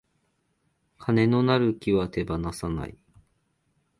[0.97, 2.97] 金のなる木は手放さない